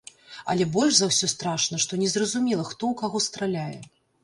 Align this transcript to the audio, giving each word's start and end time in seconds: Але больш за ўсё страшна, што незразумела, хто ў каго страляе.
Але 0.53 0.63
больш 0.75 0.93
за 0.99 1.09
ўсё 1.09 1.29
страшна, 1.33 1.75
што 1.85 2.01
незразумела, 2.03 2.67
хто 2.73 2.79
ў 2.91 2.95
каго 3.05 3.17
страляе. 3.29 3.79